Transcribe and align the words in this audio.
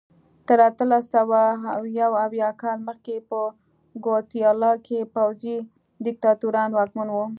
تر 0.47 0.59
اتلس 0.69 1.03
سوه 1.15 1.41
یو 1.99 2.11
اویا 2.25 2.49
کال 2.61 2.77
مخکې 2.87 3.15
په 3.29 3.39
ګواتیلا 4.03 4.71
کې 4.85 4.99
پوځي 5.15 5.57
دیکتاتوران 6.05 6.69
واکمن 6.73 7.09
وو. 7.11 7.23